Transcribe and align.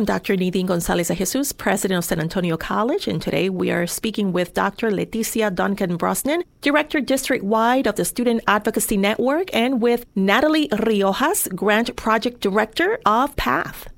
I'm 0.00 0.06
Dr. 0.06 0.34
Naydeen 0.34 0.64
Gonzalez 0.64 1.08
de 1.08 1.14
Jesus, 1.14 1.52
president 1.52 1.98
of 1.98 2.06
San 2.06 2.20
Antonio 2.20 2.56
College, 2.56 3.06
and 3.06 3.20
today 3.20 3.50
we 3.50 3.70
are 3.70 3.86
speaking 3.86 4.32
with 4.32 4.54
Dr. 4.54 4.90
Leticia 4.90 5.54
Duncan 5.54 5.98
Brosnan, 5.98 6.42
director 6.62 7.02
district 7.02 7.44
wide 7.44 7.86
of 7.86 7.96
the 7.96 8.06
Student 8.06 8.42
Advocacy 8.46 8.96
Network, 8.96 9.54
and 9.54 9.82
with 9.82 10.06
Nathalie 10.16 10.68
Riojas, 10.68 11.54
grant 11.54 11.94
project 11.96 12.40
director 12.40 12.98
of 13.04 13.36
PATH. 13.36 13.89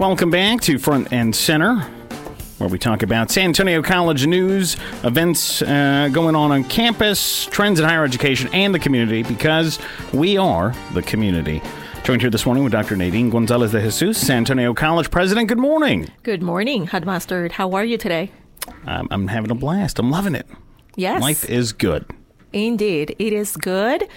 Welcome 0.00 0.30
back 0.30 0.62
to 0.62 0.78
Front 0.78 1.12
and 1.12 1.36
Center, 1.36 1.80
where 2.56 2.70
we 2.70 2.78
talk 2.78 3.02
about 3.02 3.30
San 3.30 3.44
Antonio 3.44 3.82
College 3.82 4.26
news, 4.26 4.78
events 5.04 5.60
uh, 5.60 6.08
going 6.10 6.34
on 6.34 6.50
on 6.52 6.64
campus, 6.64 7.44
trends 7.44 7.78
in 7.78 7.84
higher 7.86 8.02
education, 8.02 8.48
and 8.54 8.74
the 8.74 8.78
community, 8.78 9.22
because 9.22 9.78
we 10.14 10.38
are 10.38 10.74
the 10.94 11.02
community. 11.02 11.60
Joined 12.02 12.22
here 12.22 12.30
this 12.30 12.46
morning 12.46 12.64
with 12.64 12.72
Dr. 12.72 12.96
Naydeen 12.96 13.30
Gonzalez 13.30 13.72
de 13.72 13.82
Jesus, 13.82 14.16
San 14.26 14.38
Antonio 14.38 14.72
College 14.72 15.10
president. 15.10 15.48
Good 15.48 15.58
morning. 15.58 16.08
Good 16.22 16.42
morning, 16.42 16.86
Hot 16.86 17.04
Mustard. 17.04 17.52
How 17.52 17.72
are 17.72 17.84
you 17.84 17.98
today? 17.98 18.32
I'm, 18.86 19.06
I'm 19.10 19.28
having 19.28 19.50
a 19.50 19.54
blast. 19.54 19.98
I'm 19.98 20.10
loving 20.10 20.34
it. 20.34 20.46
Yes. 20.96 21.20
Life 21.20 21.44
is 21.44 21.74
good. 21.74 22.06
Indeed, 22.54 23.16
it 23.18 23.34
is 23.34 23.54
good. 23.54 24.08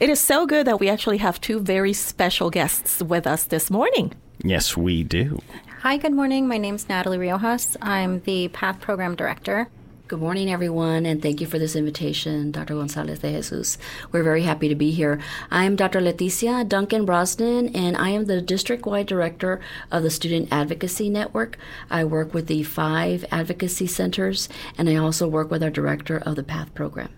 It 0.00 0.08
is 0.08 0.18
so 0.18 0.46
good 0.46 0.66
that 0.66 0.80
we 0.80 0.88
actually 0.88 1.18
have 1.18 1.42
two 1.42 1.60
very 1.60 1.92
special 1.92 2.48
guests 2.48 3.02
with 3.02 3.26
us 3.26 3.44
this 3.44 3.70
morning. 3.70 4.14
Yes, 4.42 4.76
we 4.76 5.02
do. 5.02 5.40
Hi, 5.80 5.96
good 5.96 6.12
morning. 6.12 6.46
My 6.46 6.58
name 6.58 6.74
is 6.74 6.88
Nathalie 6.88 7.18
Riojas. 7.18 7.76
I'm 7.80 8.20
the 8.20 8.48
PATH 8.48 8.80
Program 8.80 9.14
Director. 9.14 9.68
Good 10.08 10.20
morning, 10.20 10.52
everyone, 10.52 11.04
and 11.04 11.20
thank 11.20 11.40
you 11.40 11.48
for 11.48 11.58
this 11.58 11.74
invitation, 11.74 12.52
Dr. 12.52 12.74
Gonzalez 12.74 13.18
de 13.18 13.32
Jesus. 13.32 13.76
We're 14.12 14.22
very 14.22 14.42
happy 14.42 14.68
to 14.68 14.76
be 14.76 14.92
here. 14.92 15.18
I 15.50 15.64
am 15.64 15.74
Dr. 15.74 16.00
Leticia 16.00 16.68
Duncan 16.68 17.04
Brosnan, 17.04 17.74
and 17.74 17.96
I 17.96 18.10
am 18.10 18.26
the 18.26 18.40
district 18.40 18.86
wide 18.86 19.06
director 19.06 19.60
of 19.90 20.04
the 20.04 20.10
Student 20.10 20.48
Advocacy 20.52 21.10
Network. 21.10 21.58
I 21.90 22.04
work 22.04 22.34
with 22.34 22.46
the 22.46 22.62
five 22.62 23.24
advocacy 23.32 23.88
centers, 23.88 24.48
and 24.78 24.88
I 24.88 24.94
also 24.94 25.26
work 25.26 25.50
with 25.50 25.62
our 25.62 25.70
director 25.70 26.18
of 26.18 26.36
the 26.36 26.44
PATH 26.44 26.72
program. 26.74 27.10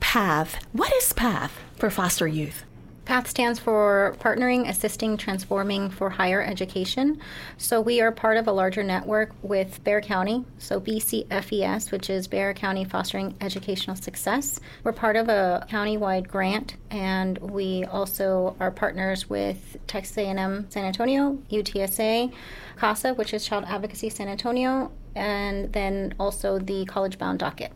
PATH. 0.00 0.56
What 0.72 0.92
is 0.94 1.12
PATH 1.12 1.52
for 1.76 1.90
foster 1.90 2.26
youth? 2.26 2.64
PATH 3.04 3.28
stands 3.28 3.58
for 3.58 4.16
Partnering, 4.20 4.68
Assisting, 4.68 5.16
Transforming 5.16 5.90
for 5.90 6.10
Higher 6.10 6.40
Education. 6.40 7.20
So 7.58 7.80
we 7.80 8.00
are 8.00 8.12
part 8.12 8.36
of 8.36 8.46
a 8.46 8.52
larger 8.52 8.84
network 8.84 9.32
with 9.42 9.82
Bexar 9.82 10.02
County, 10.02 10.44
so 10.58 10.80
BCFES, 10.80 11.90
which 11.90 12.08
is 12.08 12.28
Bexar 12.28 12.54
County 12.54 12.84
Fostering 12.84 13.34
Educational 13.40 13.96
Success. 13.96 14.60
We're 14.84 14.92
part 14.92 15.16
of 15.16 15.28
a 15.28 15.66
county-wide 15.68 16.28
grant, 16.28 16.76
and 16.90 17.38
we 17.38 17.84
also 17.86 18.54
are 18.60 18.70
partners 18.70 19.28
with 19.28 19.76
Texas 19.88 20.16
A&M 20.18 20.66
San 20.70 20.84
Antonio, 20.84 21.38
UTSA, 21.50 22.32
CASA, 22.76 23.14
which 23.14 23.34
is 23.34 23.44
Child 23.44 23.64
Advocacy 23.66 24.10
San 24.10 24.28
Antonio, 24.28 24.92
and 25.16 25.72
then 25.72 26.14
also 26.20 26.60
the 26.60 26.84
College 26.84 27.18
Bound 27.18 27.40
Docket. 27.40 27.72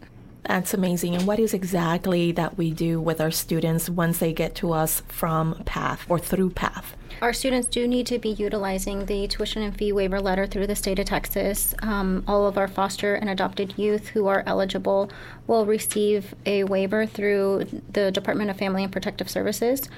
That's 0.46 0.74
amazing. 0.74 1.16
And 1.16 1.26
what 1.26 1.40
is 1.40 1.52
exactly 1.52 2.30
that 2.32 2.56
we 2.56 2.70
do 2.70 3.00
with 3.00 3.20
our 3.20 3.32
students 3.32 3.90
once 3.90 4.18
they 4.18 4.32
get 4.32 4.54
to 4.56 4.72
us 4.72 5.02
from 5.08 5.62
PATH 5.64 6.06
or 6.08 6.18
through 6.18 6.50
PATH? 6.50 6.95
Our 7.22 7.32
students 7.32 7.66
do 7.66 7.88
need 7.88 8.06
to 8.08 8.18
be 8.18 8.28
utilizing 8.28 9.06
the 9.06 9.26
tuition 9.26 9.62
and 9.62 9.74
fee 9.74 9.90
waiver 9.90 10.20
letter 10.20 10.46
through 10.46 10.66
the 10.66 10.76
state 10.76 10.98
of 10.98 11.06
Texas. 11.06 11.74
Um, 11.80 12.22
all 12.28 12.46
of 12.46 12.58
our 12.58 12.68
foster 12.68 13.14
and 13.14 13.30
adopted 13.30 13.78
youth 13.78 14.08
who 14.08 14.26
are 14.26 14.42
eligible 14.46 15.10
will 15.46 15.64
receive 15.64 16.34
a 16.44 16.64
waiver 16.64 17.06
through 17.06 17.82
the 17.90 18.10
Department 18.10 18.50
of 18.50 18.58
Family 18.58 18.82
and 18.84 18.92
Protective 18.92 19.30
Services. 19.30 19.88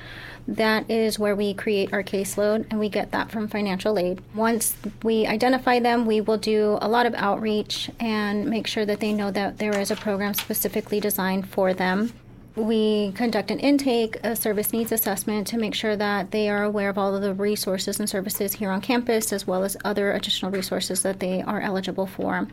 That 0.47 0.89
is 0.89 1.19
where 1.19 1.35
we 1.35 1.55
create 1.55 1.93
our 1.93 2.05
caseload, 2.05 2.67
and 2.71 2.79
we 2.79 2.89
get 2.89 3.11
that 3.11 3.33
from 3.33 3.49
financial 3.49 3.99
aid. 3.99 4.23
Once 4.33 4.77
we 5.03 5.27
identify 5.27 5.81
them, 5.81 6.07
we 6.07 6.21
will 6.21 6.39
do 6.39 6.79
a 6.81 6.89
lot 6.89 7.05
of 7.05 7.15
outreach 7.15 7.91
and 7.99 8.49
make 8.49 8.69
sure 8.69 8.87
that 8.87 9.01
they 9.01 9.13
know 9.13 9.33
that 9.33 9.59
there 9.59 9.77
is 9.77 9.91
a 9.91 9.97
program 9.97 10.35
specifically 10.35 11.01
designed 11.01 11.49
for 11.49 11.75
them 11.75 12.13
we 12.59 13.13
conduct 13.13 13.51
an 13.51 13.59
intake, 13.59 14.19
a 14.25 14.35
service 14.37 14.73
needs 14.73 14.93
assessment 14.93 15.47
to 15.49 15.59
make 15.59 15.75
sure 15.75 15.97
that 15.97 16.31
they 16.31 16.49
are 16.49 16.65
aware 16.65 16.89
of 16.89 16.99
all 16.99 17.15
of 17.15 17.23
the 17.23 17.35
resources 17.35 17.99
and 17.99 18.09
services 18.09 18.55
here 18.55 18.71
on 18.71 18.81
campus, 18.81 19.33
as 19.33 19.47
well 19.47 19.65
as 19.65 19.77
other 19.85 20.13
additional 20.13 20.51
resources 20.51 21.03
that 21.03 21.21
they 21.21 21.43
are 21.43 21.61
eligible 21.61 22.07
for. 22.07 22.47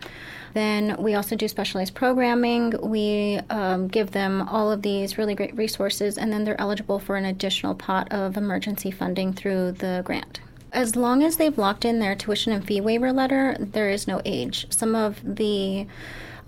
Then 0.53 0.95
we 0.99 1.15
also 1.15 1.35
do 1.35 1.47
specialized 1.47 1.95
programming. 1.95 2.73
We 2.81 3.39
um, 3.49 3.87
give 3.87 4.11
them 4.11 4.41
all 4.43 4.71
of 4.71 4.81
these 4.81 5.17
really 5.17 5.35
great 5.35 5.55
resources, 5.57 6.17
and 6.17 6.31
then 6.31 6.43
they're 6.43 6.59
eligible 6.59 6.99
for 6.99 7.15
an 7.15 7.25
additional 7.25 7.75
pot 7.75 8.11
of 8.11 8.37
emergency 8.37 8.91
funding 8.91 9.33
through 9.33 9.73
the 9.73 10.01
grant 10.05 10.39
as 10.75 10.97
long 10.97 11.23
as 11.23 11.37
they've 11.37 11.57
locked 11.57 11.85
in 11.85 11.99
their 11.99 12.15
tuition 12.15 12.51
and 12.51 12.65
fee 12.65 12.81
waiver 12.81 13.13
letter, 13.13 13.55
there 13.59 13.89
is 13.89 14.07
no 14.07 14.21
age. 14.25 14.67
Some 14.69 14.93
of 14.93 15.19
the 15.23 15.87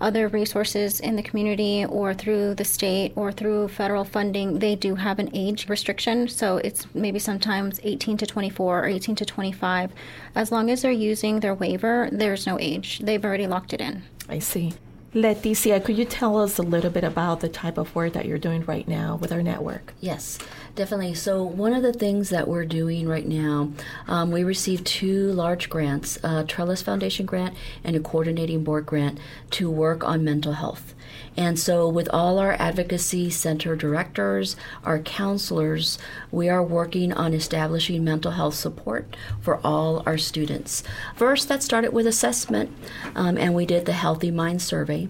other 0.00 0.28
resources 0.28 1.00
in 1.00 1.16
the 1.16 1.22
community 1.22 1.84
or 1.86 2.14
through 2.14 2.54
the 2.54 2.64
state 2.64 3.12
or 3.16 3.32
through 3.32 3.68
federal 3.68 4.04
funding, 4.04 4.58
they 4.58 4.76
do 4.76 4.94
have 4.94 5.18
an 5.18 5.30
age 5.34 5.68
restriction. 5.68 6.28
So 6.28 6.58
it's 6.58 6.86
maybe 6.94 7.18
sometimes 7.18 7.80
18 7.82 8.18
to 8.18 8.26
24 8.26 8.84
or 8.84 8.86
18 8.86 9.16
to 9.16 9.24
25. 9.24 9.92
As 10.34 10.52
long 10.52 10.70
as 10.70 10.82
they're 10.82 10.92
using 10.92 11.40
their 11.40 11.54
waiver, 11.54 12.08
there's 12.12 12.46
no 12.46 12.58
age. 12.60 13.00
They've 13.00 13.24
already 13.24 13.46
locked 13.46 13.72
it 13.72 13.80
in. 13.80 14.02
I 14.28 14.38
see. 14.38 14.74
Leticia, 15.14 15.82
could 15.82 15.96
you 15.96 16.04
tell 16.04 16.38
us 16.38 16.58
a 16.58 16.62
little 16.62 16.90
bit 16.90 17.02
about 17.02 17.40
the 17.40 17.48
type 17.48 17.78
of 17.78 17.94
work 17.96 18.12
that 18.12 18.26
you're 18.26 18.38
doing 18.38 18.62
right 18.66 18.86
now 18.86 19.16
with 19.16 19.32
our 19.32 19.42
network? 19.42 19.94
Yes. 20.00 20.38
Definitely. 20.78 21.14
So, 21.14 21.42
one 21.42 21.72
of 21.72 21.82
the 21.82 21.92
things 21.92 22.30
that 22.30 22.46
we're 22.46 22.64
doing 22.64 23.08
right 23.08 23.26
now, 23.26 23.72
um, 24.06 24.30
we 24.30 24.44
received 24.44 24.86
two 24.86 25.32
large 25.32 25.68
grants 25.68 26.20
a 26.22 26.44
Trellis 26.44 26.82
Foundation 26.82 27.26
grant 27.26 27.56
and 27.82 27.96
a 27.96 28.00
coordinating 28.00 28.62
board 28.62 28.86
grant 28.86 29.18
to 29.50 29.68
work 29.68 30.04
on 30.04 30.22
mental 30.22 30.52
health. 30.52 30.94
And 31.36 31.58
so, 31.58 31.88
with 31.88 32.08
all 32.12 32.38
our 32.38 32.52
advocacy 32.60 33.28
center 33.30 33.74
directors, 33.74 34.54
our 34.84 35.00
counselors, 35.00 35.98
we 36.30 36.48
are 36.48 36.62
working 36.62 37.12
on 37.12 37.34
establishing 37.34 38.04
mental 38.04 38.32
health 38.32 38.54
support 38.54 39.16
for 39.40 39.60
all 39.64 40.04
our 40.06 40.18
students. 40.18 40.84
First, 41.16 41.48
that 41.48 41.64
started 41.64 41.92
with 41.92 42.06
assessment, 42.06 42.70
um, 43.16 43.36
and 43.36 43.52
we 43.52 43.66
did 43.66 43.84
the 43.84 43.94
Healthy 43.94 44.30
Mind 44.30 44.62
Survey. 44.62 45.08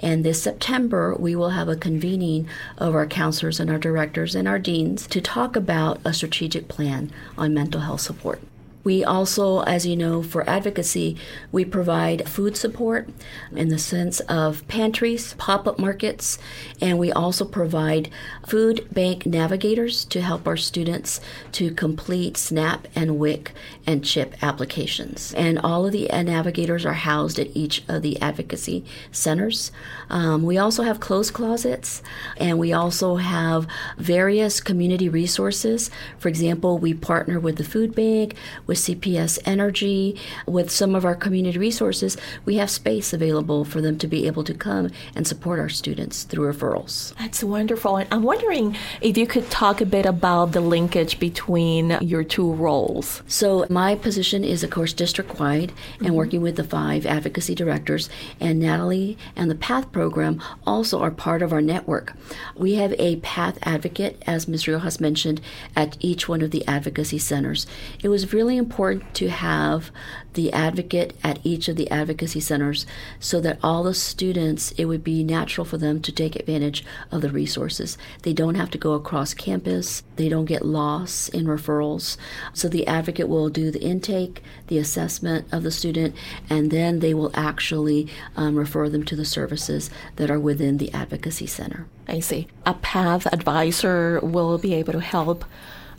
And 0.00 0.24
this 0.24 0.40
September, 0.40 1.16
we 1.18 1.34
will 1.34 1.50
have 1.50 1.68
a 1.68 1.74
convening 1.74 2.48
of 2.76 2.94
our 2.94 3.06
counselors 3.06 3.58
and 3.58 3.68
our 3.68 3.78
directors 3.78 4.36
and 4.36 4.46
our 4.46 4.60
deans 4.60 5.07
to 5.10 5.20
talk 5.20 5.56
about 5.56 6.00
a 6.04 6.12
strategic 6.12 6.68
plan 6.68 7.10
on 7.36 7.54
mental 7.54 7.80
health 7.80 8.00
support. 8.00 8.40
We 8.88 9.04
also, 9.04 9.60
as 9.64 9.84
you 9.84 9.96
know, 9.96 10.22
for 10.22 10.48
advocacy, 10.48 11.18
we 11.52 11.66
provide 11.66 12.26
food 12.26 12.56
support 12.56 13.06
in 13.52 13.68
the 13.68 13.78
sense 13.78 14.20
of 14.20 14.66
pantries, 14.66 15.34
pop 15.34 15.68
up 15.68 15.78
markets, 15.78 16.38
and 16.80 16.98
we 16.98 17.12
also 17.12 17.44
provide 17.44 18.08
food 18.46 18.88
bank 18.90 19.26
navigators 19.26 20.06
to 20.06 20.22
help 20.22 20.48
our 20.48 20.56
students 20.56 21.20
to 21.52 21.70
complete 21.74 22.38
SNAP 22.38 22.88
and 22.94 23.18
WIC 23.18 23.52
and 23.86 24.02
CHIP 24.02 24.42
applications. 24.42 25.34
And 25.34 25.58
all 25.58 25.84
of 25.84 25.92
the 25.92 26.08
navigators 26.08 26.86
are 26.86 26.94
housed 26.94 27.38
at 27.38 27.54
each 27.54 27.84
of 27.88 28.00
the 28.00 28.18
advocacy 28.22 28.86
centers. 29.12 29.70
Um, 30.08 30.44
we 30.44 30.56
also 30.56 30.82
have 30.82 30.98
clothes 30.98 31.30
closets, 31.30 32.02
and 32.38 32.58
we 32.58 32.72
also 32.72 33.16
have 33.16 33.66
various 33.98 34.62
community 34.62 35.10
resources. 35.10 35.90
For 36.18 36.30
example, 36.30 36.78
we 36.78 36.94
partner 36.94 37.38
with 37.38 37.56
the 37.56 37.64
food 37.64 37.94
bank, 37.94 38.34
with 38.66 38.77
CPS 38.78 39.38
Energy, 39.44 40.16
with 40.46 40.70
some 40.70 40.94
of 40.94 41.04
our 41.04 41.14
community 41.14 41.58
resources. 41.58 42.16
We 42.44 42.56
have 42.56 42.70
space 42.70 43.12
available 43.12 43.64
for 43.64 43.80
them 43.80 43.98
to 43.98 44.06
be 44.06 44.26
able 44.26 44.44
to 44.44 44.54
come 44.54 44.90
and 45.14 45.26
support 45.26 45.58
our 45.58 45.68
students 45.68 46.24
through 46.24 46.52
referrals. 46.52 47.14
That's 47.16 47.42
wonderful. 47.42 47.96
And 47.96 48.08
I'm 48.12 48.22
wondering 48.22 48.76
if 49.00 49.16
you 49.16 49.26
could 49.26 49.50
talk 49.50 49.80
a 49.80 49.86
bit 49.86 50.06
about 50.06 50.52
the 50.52 50.60
linkage 50.60 51.18
between 51.18 51.98
your 52.00 52.24
two 52.24 52.52
roles. 52.52 53.22
So, 53.26 53.66
my 53.70 53.94
position 53.94 54.44
is, 54.44 54.62
of 54.62 54.70
course, 54.70 54.92
district 54.92 55.38
wide 55.38 55.72
and 55.98 56.08
mm-hmm. 56.08 56.14
working 56.14 56.42
with 56.42 56.56
the 56.56 56.64
five 56.64 57.06
advocacy 57.06 57.54
directors, 57.54 58.08
and 58.40 58.60
Nathalie 58.60 59.16
and 59.36 59.50
the 59.50 59.54
PATH 59.54 59.90
program 59.92 60.42
also 60.66 61.00
are 61.00 61.10
part 61.10 61.42
of 61.42 61.52
our 61.52 61.60
network. 61.60 62.14
We 62.56 62.74
have 62.74 62.94
a 62.98 63.16
PATH 63.16 63.58
advocate, 63.62 64.22
as 64.26 64.48
Ms. 64.48 64.64
Riojas 64.64 65.00
mentioned, 65.00 65.40
at 65.74 65.96
each 66.00 66.28
one 66.28 66.42
of 66.42 66.50
the 66.50 66.66
advocacy 66.66 67.18
centers. 67.18 67.66
It 68.02 68.08
was 68.08 68.32
really 68.32 68.57
important 68.58 69.14
to 69.14 69.30
have 69.30 69.90
the 70.34 70.52
advocate 70.52 71.16
at 71.24 71.38
each 71.44 71.68
of 71.68 71.76
the 71.76 71.90
advocacy 71.90 72.38
centers 72.38 72.86
so 73.18 73.40
that 73.40 73.58
all 73.62 73.82
the 73.82 73.94
students, 73.94 74.72
it 74.72 74.84
would 74.84 75.02
be 75.02 75.24
natural 75.24 75.64
for 75.64 75.78
them 75.78 76.00
to 76.02 76.12
take 76.12 76.36
advantage 76.36 76.84
of 77.10 77.22
the 77.22 77.30
resources. 77.30 77.96
They 78.22 78.32
don't 78.32 78.54
have 78.54 78.70
to 78.72 78.78
go 78.78 78.92
across 78.92 79.34
campus, 79.34 80.02
they 80.16 80.28
don't 80.28 80.44
get 80.44 80.64
lost 80.64 81.30
in 81.30 81.46
referrals. 81.46 82.16
So 82.52 82.68
the 82.68 82.86
advocate 82.86 83.28
will 83.28 83.48
do 83.48 83.70
the 83.70 83.82
intake, 83.82 84.42
the 84.66 84.78
assessment 84.78 85.48
of 85.50 85.62
the 85.62 85.70
student, 85.70 86.14
and 86.50 86.70
then 86.70 87.00
they 87.00 87.14
will 87.14 87.30
actually 87.34 88.08
um, 88.36 88.56
refer 88.56 88.88
them 88.88 89.04
to 89.06 89.16
the 89.16 89.24
services 89.24 89.90
that 90.16 90.30
are 90.30 90.38
within 90.38 90.78
the 90.78 90.92
advocacy 90.92 91.46
center. 91.46 91.86
I 92.06 92.20
see. 92.20 92.48
A 92.64 92.74
PATH 92.74 93.26
advisor 93.32 94.20
will 94.22 94.58
be 94.58 94.74
able 94.74 94.92
to 94.92 95.00
help 95.00 95.44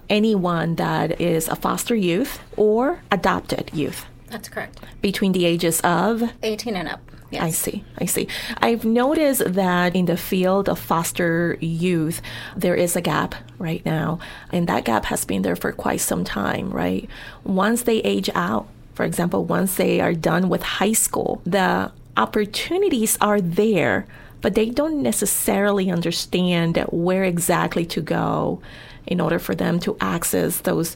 anyone 0.09 0.75
that 0.75 1.19
is 1.21 1.47
a 1.47 1.55
foster 1.55 1.95
youth 1.95 2.39
or 2.57 3.01
adopted 3.11 3.69
youth 3.73 4.05
That's 4.29 4.49
correct. 4.49 4.79
between 5.01 5.31
the 5.33 5.45
ages 5.45 5.79
of 5.81 6.23
18 6.43 6.75
and 6.75 6.87
up. 6.87 7.01
Yes. 7.31 7.43
I 7.43 7.49
see. 7.51 7.83
I 7.99 8.05
see. 8.05 8.27
I've 8.57 8.85
noticed 8.85 9.53
that 9.53 9.95
in 9.95 10.05
the 10.07 10.17
field 10.17 10.67
of 10.67 10.79
foster 10.79 11.59
youth, 11.61 12.23
there 12.57 12.73
is 12.73 12.95
a 12.95 13.01
gap 13.01 13.35
right 13.59 13.85
now, 13.85 14.17
and 14.51 14.65
that 14.67 14.83
gap 14.85 15.05
has 15.05 15.25
been 15.25 15.43
there 15.43 15.55
for 15.55 15.71
quite 15.71 16.01
some 16.01 16.23
time, 16.23 16.71
right? 16.71 17.07
Once 17.43 17.83
they 17.83 17.97
age 17.99 18.31
out, 18.33 18.65
for 18.95 19.05
example, 19.05 19.45
once 19.45 19.75
they 19.75 20.01
are 20.01 20.15
done 20.15 20.49
with 20.49 20.63
high 20.63 20.93
school, 20.93 21.39
the 21.45 21.91
opportunities 22.17 23.15
are 23.21 23.39
there, 23.39 24.07
but 24.41 24.55
they 24.55 24.69
don't 24.69 25.01
necessarily 25.01 25.89
understand 25.91 26.77
where 26.89 27.23
exactly 27.23 27.85
to 27.85 28.01
go 28.01 28.61
in 29.07 29.19
order 29.19 29.39
for 29.39 29.55
them 29.55 29.79
to 29.79 29.97
access 29.99 30.61
those 30.61 30.95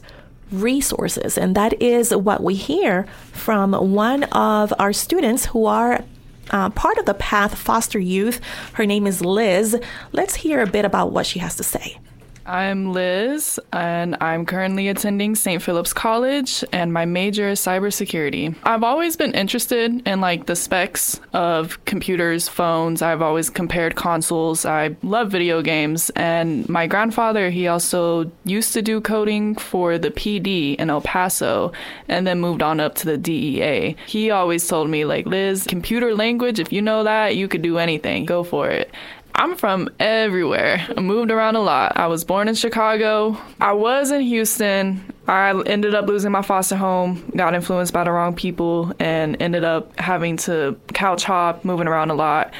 resources. 0.50 1.36
And 1.36 1.54
that 1.56 1.80
is 1.82 2.14
what 2.14 2.42
we 2.42 2.54
hear 2.54 3.06
from 3.32 3.72
one 3.72 4.24
of 4.24 4.72
our 4.78 4.92
students 4.92 5.46
who 5.46 5.66
are 5.66 6.04
uh, 6.50 6.70
part 6.70 6.98
of 6.98 7.06
the 7.06 7.14
Path 7.14 7.56
Foster 7.56 7.98
Youth. 7.98 8.40
Her 8.74 8.86
name 8.86 9.06
is 9.06 9.24
Liz. 9.24 9.80
Let's 10.12 10.34
hear 10.34 10.62
a 10.62 10.66
bit 10.66 10.84
about 10.84 11.12
what 11.12 11.26
she 11.26 11.38
has 11.38 11.56
to 11.56 11.64
say. 11.64 11.98
I'm 12.46 12.92
Liz, 12.92 13.58
and 13.72 14.18
I'm 14.20 14.44
currently 14.44 14.88
attending 14.88 15.34
St. 15.34 15.62
Philip's 15.62 15.94
College, 15.94 16.62
and 16.72 16.92
my 16.92 17.06
major 17.06 17.48
is 17.48 17.60
cybersecurity. 17.60 18.54
I've 18.64 18.82
always 18.82 19.16
been 19.16 19.32
interested 19.32 20.06
in 20.06 20.20
like 20.20 20.44
the 20.44 20.54
specs 20.54 21.20
of 21.32 21.82
computers, 21.86 22.46
phones. 22.46 23.00
I've 23.00 23.22
always 23.22 23.48
compared 23.48 23.96
consoles. 23.96 24.66
I 24.66 24.94
love 25.02 25.30
video 25.30 25.62
games, 25.62 26.10
and 26.16 26.68
my 26.68 26.86
grandfather, 26.86 27.48
he 27.48 27.66
also 27.66 28.30
used 28.44 28.74
to 28.74 28.82
do 28.82 29.00
coding 29.00 29.54
for 29.54 29.96
the 29.96 30.10
PD 30.10 30.76
in 30.76 30.90
El 30.90 31.00
Paso, 31.00 31.72
and 32.08 32.26
then 32.26 32.40
moved 32.40 32.62
on 32.62 32.78
up 32.78 32.94
to 32.96 33.06
the 33.06 33.16
DEA. 33.16 33.96
He 34.06 34.30
always 34.30 34.68
told 34.68 34.90
me 34.90 35.06
like, 35.06 35.24
Liz, 35.24 35.64
computer 35.66 36.14
language, 36.14 36.60
if 36.60 36.74
you 36.74 36.82
know 36.82 37.04
that, 37.04 37.36
you 37.36 37.48
could 37.48 37.62
do 37.62 37.78
anything. 37.78 38.26
Go 38.26 38.44
for 38.44 38.68
it. 38.68 38.90
I'm 39.36 39.56
from 39.56 39.90
everywhere. 39.98 40.86
I 40.96 41.00
moved 41.00 41.32
around 41.32 41.56
a 41.56 41.60
lot. 41.60 41.96
I 41.96 42.06
was 42.06 42.24
born 42.24 42.46
in 42.46 42.54
Chicago. 42.54 43.36
I 43.60 43.72
was 43.72 44.12
in 44.12 44.20
Houston. 44.20 45.04
I 45.26 45.60
ended 45.66 45.94
up 45.94 46.06
losing 46.06 46.30
my 46.30 46.42
foster 46.42 46.76
home, 46.76 47.32
got 47.34 47.54
influenced 47.54 47.92
by 47.92 48.04
the 48.04 48.12
wrong 48.12 48.36
people, 48.36 48.92
and 49.00 49.40
ended 49.42 49.64
up 49.64 49.98
having 49.98 50.36
to 50.38 50.78
couch 50.92 51.24
hop, 51.24 51.64
moving 51.64 51.88
around 51.88 52.10
a 52.10 52.14
lot. 52.14 52.52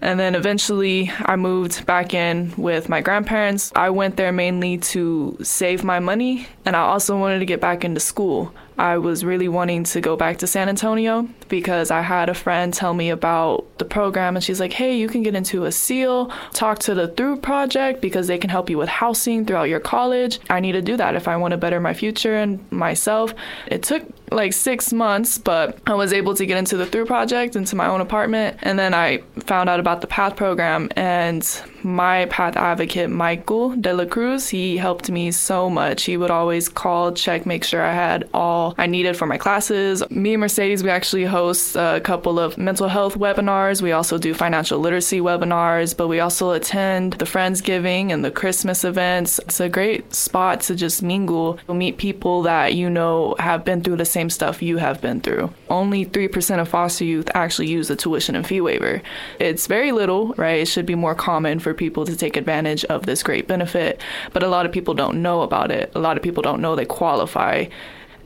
And 0.00 0.18
then 0.18 0.34
eventually 0.34 1.12
I 1.26 1.36
moved 1.36 1.84
back 1.86 2.14
in 2.14 2.52
with 2.56 2.88
my 2.88 3.00
grandparents. 3.02 3.70
I 3.76 3.90
went 3.90 4.16
there 4.16 4.32
mainly 4.32 4.78
to 4.78 5.36
save 5.42 5.84
my 5.84 6.00
money, 6.00 6.48
and 6.64 6.74
I 6.74 6.80
also 6.80 7.18
wanted 7.18 7.40
to 7.40 7.46
get 7.46 7.60
back 7.60 7.84
into 7.84 8.00
school. 8.00 8.52
I 8.82 8.98
was 8.98 9.24
really 9.24 9.46
wanting 9.46 9.84
to 9.84 10.00
go 10.00 10.16
back 10.16 10.38
to 10.38 10.48
San 10.48 10.68
Antonio 10.68 11.28
because 11.48 11.92
I 11.92 12.02
had 12.02 12.28
a 12.28 12.34
friend 12.34 12.74
tell 12.74 12.94
me 12.94 13.10
about 13.10 13.78
the 13.78 13.84
program 13.84 14.34
and 14.34 14.44
she's 14.44 14.58
like, 14.58 14.72
"Hey, 14.72 14.96
you 14.98 15.06
can 15.06 15.22
get 15.22 15.36
into 15.36 15.66
a 15.66 15.70
SEAL, 15.70 16.32
talk 16.52 16.80
to 16.80 16.92
the 16.92 17.06
Thru 17.06 17.36
project 17.36 18.00
because 18.00 18.26
they 18.26 18.38
can 18.38 18.50
help 18.50 18.68
you 18.68 18.78
with 18.78 18.88
housing 18.88 19.46
throughout 19.46 19.68
your 19.68 19.78
college. 19.78 20.40
I 20.50 20.58
need 20.58 20.72
to 20.72 20.82
do 20.82 20.96
that 20.96 21.14
if 21.14 21.28
I 21.28 21.36
want 21.36 21.52
to 21.52 21.58
better 21.58 21.78
my 21.78 21.94
future 21.94 22.34
and 22.34 22.58
myself." 22.72 23.36
It 23.68 23.84
took 23.84 24.02
like 24.32 24.52
6 24.52 24.92
months, 24.92 25.38
but 25.38 25.78
I 25.86 25.94
was 25.94 26.12
able 26.12 26.34
to 26.34 26.44
get 26.44 26.58
into 26.58 26.76
the 26.76 26.86
Thru 26.86 27.04
project 27.06 27.54
into 27.54 27.76
my 27.76 27.86
own 27.86 28.00
apartment 28.00 28.56
and 28.62 28.76
then 28.80 28.94
I 28.94 29.22
found 29.46 29.68
out 29.68 29.78
about 29.78 30.00
the 30.00 30.08
PATH 30.08 30.34
program 30.34 30.88
and 30.96 31.42
my 31.84 32.26
path 32.26 32.56
advocate 32.56 33.10
Michael 33.10 33.70
De 33.76 33.92
La 33.92 34.04
Cruz, 34.04 34.48
he 34.48 34.76
helped 34.76 35.10
me 35.10 35.30
so 35.30 35.68
much. 35.70 36.04
He 36.04 36.16
would 36.16 36.30
always 36.30 36.68
call, 36.68 37.12
check, 37.12 37.46
make 37.46 37.64
sure 37.64 37.82
I 37.82 37.92
had 37.92 38.28
all 38.32 38.74
I 38.78 38.86
needed 38.86 39.16
for 39.16 39.26
my 39.26 39.38
classes. 39.38 40.02
Me 40.10 40.34
and 40.34 40.40
Mercedes, 40.40 40.82
we 40.82 40.90
actually 40.90 41.24
host 41.24 41.76
a 41.76 42.00
couple 42.02 42.38
of 42.38 42.58
mental 42.58 42.88
health 42.88 43.16
webinars. 43.18 43.82
We 43.82 43.92
also 43.92 44.18
do 44.18 44.34
financial 44.34 44.78
literacy 44.78 45.20
webinars, 45.20 45.96
but 45.96 46.08
we 46.08 46.20
also 46.20 46.50
attend 46.50 47.14
the 47.14 47.24
Friendsgiving 47.24 48.10
and 48.10 48.24
the 48.24 48.30
Christmas 48.30 48.84
events. 48.84 49.38
It's 49.40 49.60
a 49.60 49.68
great 49.68 50.14
spot 50.14 50.60
to 50.62 50.74
just 50.74 51.02
mingle, 51.02 51.58
meet 51.68 51.98
people 51.98 52.42
that 52.42 52.74
you 52.74 52.90
know 52.90 53.34
have 53.38 53.64
been 53.64 53.82
through 53.82 53.96
the 53.96 54.04
same 54.04 54.30
stuff 54.30 54.62
you 54.62 54.76
have 54.78 55.00
been 55.00 55.20
through. 55.20 55.52
Only 55.68 56.04
3% 56.04 56.60
of 56.60 56.68
foster 56.68 57.04
youth 57.04 57.30
actually 57.34 57.68
use 57.68 57.88
the 57.88 57.96
tuition 57.96 58.36
and 58.36 58.46
fee 58.46 58.60
waiver. 58.60 59.02
It's 59.38 59.66
very 59.66 59.92
little, 59.92 60.34
right? 60.34 60.60
It 60.60 60.68
should 60.68 60.86
be 60.86 60.94
more 60.94 61.14
common 61.14 61.58
for 61.58 61.71
people 61.74 62.04
to 62.06 62.16
take 62.16 62.36
advantage 62.36 62.84
of 62.86 63.06
this 63.06 63.22
great 63.22 63.48
benefit, 63.48 64.00
but 64.32 64.42
a 64.42 64.48
lot 64.48 64.66
of 64.66 64.72
people 64.72 64.94
don't 64.94 65.22
know 65.22 65.42
about 65.42 65.70
it. 65.70 65.92
A 65.94 65.98
lot 65.98 66.16
of 66.16 66.22
people 66.22 66.42
don't 66.42 66.60
know 66.60 66.76
they 66.76 66.84
qualify. 66.84 67.66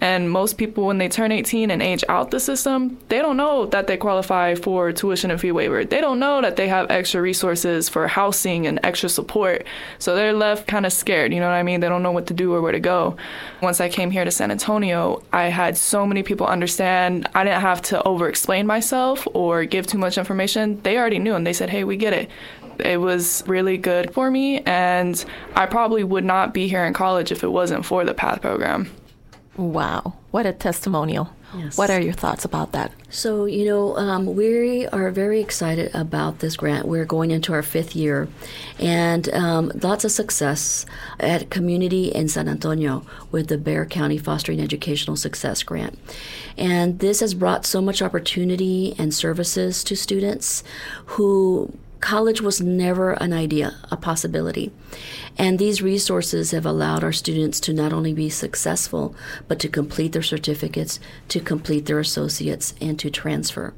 And 0.01 0.31
most 0.31 0.59
people, 0.59 0.87
when 0.87 0.99
they 0.99 1.09
turn 1.09 1.33
18 1.33 1.71
and 1.71 1.83
age 1.83 2.05
out 2.09 2.31
the 2.31 2.39
system, 2.39 2.99
they 3.09 3.19
don't 3.19 3.37
know 3.37 3.67
that 3.67 3.87
they 3.87 3.97
qualify 3.97 4.55
for 4.55 4.93
tuition 4.93 5.31
and 5.31 5.41
fee 5.41 5.53
waiver. 5.53 5.85
They 5.85 6.03
don't 6.03 6.19
know 6.19 6.43
that 6.43 6.57
they 6.57 6.69
have 6.69 6.91
extra 6.91 7.23
resources 7.23 7.89
for 7.89 8.07
housing 8.07 8.67
and 8.67 8.79
extra 8.83 9.09
support. 9.09 9.65
So 9.99 10.15
they're 10.15 10.35
left 10.35 10.67
kind 10.67 10.85
of 10.85 10.93
scared, 10.93 11.33
you 11.33 11.41
know 11.41 11.47
what 11.47 11.55
I 11.55 11.63
mean? 11.63 11.81
They 11.81 11.89
don't 11.89 12.03
know 12.03 12.13
what 12.13 12.27
to 12.27 12.35
do 12.35 12.53
or 12.53 12.61
where 12.61 12.73
to 12.73 12.81
go. 12.81 13.17
Once 13.63 13.81
I 13.81 13.89
came 13.89 14.11
here 14.11 14.25
to 14.25 14.31
San 14.31 14.51
Antonio, 14.51 15.23
I 15.33 15.45
had 15.45 15.79
so 15.79 16.07
many 16.07 16.23
people 16.23 16.47
understand. 16.47 17.27
I 17.35 17.45
didn't 17.45 17.63
have 17.63 17.81
to 17.83 18.03
over 18.03 18.29
explain 18.29 18.67
myself 18.67 19.27
or 19.33 19.65
give 19.65 19.87
too 19.87 19.99
much 19.99 20.19
information. 20.19 20.79
They 20.83 20.99
already 20.99 21.19
knew 21.19 21.35
and 21.35 21.47
they 21.47 21.55
said, 21.55 21.71
hey, 21.71 21.85
we 21.85 21.97
get 21.97 22.13
it. 22.13 22.29
It 22.81 23.01
was 23.01 23.43
really 23.47 23.79
good 23.79 24.13
for 24.13 24.31
me, 24.31 24.61
and 24.61 25.25
I 25.55 25.67
probably 25.67 26.05
would 26.05 26.25
not 26.25 26.55
be 26.55 26.69
here 26.69 26.85
in 26.85 26.93
college 26.93 27.33
if 27.33 27.43
it 27.43 27.49
wasn't 27.49 27.85
for 27.85 28.05
the 28.05 28.15
PATH 28.15 28.43
program. 28.43 28.91
Wow, 29.57 30.15
what 30.31 30.47
a 30.47 30.53
testimonial. 30.53 31.31
Yes. 31.57 31.79
What 31.79 31.91
are 31.91 32.01
your 32.01 32.13
thoughts 32.13 32.45
about 32.45 32.73
that? 32.73 32.93
So, 33.09 33.47
you 33.47 33.65
know, 33.65 33.97
um, 33.97 34.27
we 34.35 34.87
are 34.89 35.11
very 35.11 35.41
excited 35.41 35.95
about 35.95 36.41
this 36.41 36.57
grant. 36.57 36.87
We're 36.87 37.07
going 37.07 37.31
into 37.31 37.53
our 37.53 37.63
fifth 37.63 37.97
year, 37.97 38.29
and 38.79 39.33
um, 39.33 39.73
lots 39.83 40.05
of 40.05 40.11
success 40.11 40.85
at 41.21 41.49
community 41.49 42.09
in 42.09 42.29
San 42.29 42.49
Antonio 42.49 43.07
with 43.31 43.47
the 43.47 43.57
Bexar 43.57 43.87
County 43.87 44.19
Fostering 44.19 44.61
Educational 44.61 45.17
Success 45.17 45.63
Grant. 45.63 45.99
And 46.59 46.99
this 46.99 47.21
has 47.21 47.33
brought 47.33 47.65
so 47.65 47.81
much 47.81 48.03
opportunity 48.03 48.95
and 48.99 49.15
services 49.15 49.85
to 49.85 49.97
students 49.97 50.65
who 51.07 51.73
college 52.01 52.41
was 52.41 52.61
never 52.61 53.13
an 53.13 53.33
idea, 53.33 53.77
a 53.91 53.97
possibility. 53.97 54.73
And 55.39 55.59
these 55.59 55.83
resources 55.83 56.51
have 56.53 56.67
allowed 56.67 57.05
our 57.05 57.13
students 57.13 57.61
to 57.61 57.73
not 57.73 57.93
only 57.93 58.13
be 58.13 58.31
successful, 58.31 59.15
but 59.49 59.59
to 59.61 59.69
complete 59.69 60.13
their 60.13 60.23
certificates, 60.23 61.01
to 61.29 61.41
complete 61.41 61.87
their 61.87 62.01
associates, 62.01 62.75
and 62.81 62.99
to 62.99 63.11
transfer. 63.11 63.75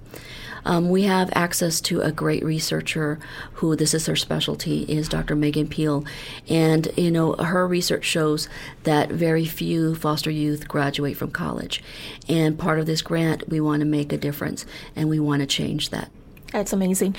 Um, 0.65 0.91
we 0.91 1.05
have 1.05 1.31
access 1.35 1.81
to 1.83 2.01
a 2.01 2.13
great 2.13 2.45
researcher 2.45 3.19
who 3.55 3.75
this 3.77 3.95
is 3.95 4.07
her 4.07 4.17
specialty 4.17 4.83
is 4.83 5.09
Dr. 5.09 5.35
Megan 5.35 5.69
Piel, 5.69 6.07
and 6.49 6.89
you 6.97 7.11
know 7.11 7.35
her 7.35 7.67
research 7.67 8.05
shows 8.05 8.49
that 8.83 9.11
very 9.11 9.45
few 9.45 9.95
foster 9.95 10.31
youth 10.31 10.69
graduate 10.69 11.17
from 11.17 11.31
college, 11.31 11.83
and 12.29 12.59
part 12.59 12.79
of 12.79 12.87
this 12.87 13.03
grant 13.03 13.49
we 13.49 13.61
want 13.61 13.81
to 13.81 13.87
make 13.87 14.13
a 14.13 14.19
difference 14.19 14.67
and 14.95 15.09
we 15.09 15.19
want 15.19 15.41
to 15.41 15.47
change 15.47 15.91
that. 15.91 16.11
That's 16.53 16.73
amazing. 16.73 17.15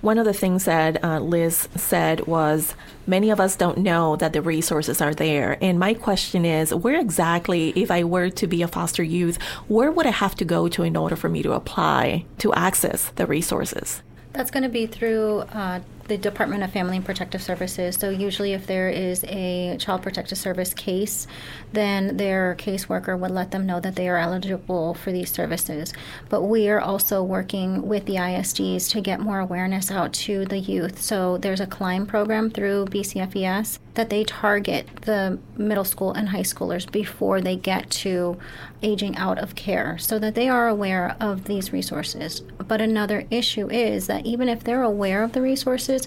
One 0.00 0.18
of 0.18 0.24
the 0.24 0.32
things 0.32 0.64
that 0.64 1.02
uh, 1.04 1.20
Liz 1.20 1.68
said 1.76 2.26
was 2.26 2.74
many 3.06 3.30
of 3.30 3.38
us 3.38 3.54
don't 3.54 3.78
know 3.78 4.16
that 4.16 4.32
the 4.32 4.42
resources 4.42 5.00
are 5.00 5.14
there. 5.14 5.56
And 5.62 5.78
my 5.78 5.94
question 5.94 6.44
is 6.44 6.74
where 6.74 6.98
exactly, 6.98 7.70
if 7.76 7.90
I 7.90 8.02
were 8.02 8.28
to 8.30 8.46
be 8.48 8.62
a 8.62 8.68
foster 8.68 9.04
youth, 9.04 9.40
where 9.68 9.92
would 9.92 10.06
I 10.06 10.10
have 10.10 10.34
to 10.36 10.44
go 10.44 10.68
to 10.68 10.82
in 10.82 10.96
order 10.96 11.14
for 11.14 11.28
me 11.28 11.42
to 11.44 11.52
apply 11.52 12.24
to 12.38 12.52
access 12.54 13.10
the 13.10 13.26
resources? 13.26 14.02
That's 14.32 14.50
going 14.50 14.64
to 14.64 14.68
be 14.68 14.86
through 14.86 15.40
uh, 15.52 15.80
the 16.12 16.18
Department 16.18 16.62
of 16.62 16.70
Family 16.70 16.96
and 16.96 17.04
Protective 17.04 17.42
Services. 17.42 17.96
So, 17.96 18.10
usually, 18.10 18.52
if 18.52 18.66
there 18.66 18.90
is 18.90 19.24
a 19.24 19.76
Child 19.78 20.02
Protective 20.02 20.36
Service 20.36 20.74
case, 20.74 21.26
then 21.72 22.18
their 22.18 22.54
caseworker 22.56 23.18
would 23.18 23.30
let 23.30 23.50
them 23.50 23.64
know 23.64 23.80
that 23.80 23.96
they 23.96 24.08
are 24.08 24.18
eligible 24.18 24.92
for 24.92 25.10
these 25.10 25.30
services. 25.30 25.94
But 26.28 26.42
we 26.42 26.68
are 26.68 26.80
also 26.80 27.22
working 27.22 27.88
with 27.88 28.04
the 28.04 28.16
ISDs 28.16 28.90
to 28.90 29.00
get 29.00 29.20
more 29.20 29.40
awareness 29.40 29.90
out 29.90 30.12
to 30.24 30.44
the 30.44 30.58
youth. 30.58 31.00
So, 31.00 31.38
there's 31.38 31.60
a 31.60 31.66
CLIMB 31.66 32.08
program 32.08 32.50
through 32.50 32.86
BCFES 32.86 33.78
that 33.94 34.10
they 34.10 34.24
target 34.24 34.88
the 35.02 35.38
middle 35.56 35.84
school 35.84 36.12
and 36.12 36.30
high 36.30 36.40
schoolers 36.40 36.90
before 36.90 37.40
they 37.40 37.56
get 37.56 37.90
to 37.90 38.38
aging 38.82 39.16
out 39.16 39.38
of 39.38 39.54
care 39.54 39.98
so 39.98 40.18
that 40.18 40.34
they 40.34 40.48
are 40.48 40.68
aware 40.68 41.16
of 41.20 41.44
these 41.44 41.72
resources. 41.72 42.40
But 42.40 42.80
another 42.80 43.26
issue 43.30 43.70
is 43.70 44.06
that 44.06 44.26
even 44.26 44.48
if 44.48 44.64
they're 44.64 44.82
aware 44.82 45.22
of 45.22 45.32
the 45.32 45.42
resources, 45.42 46.01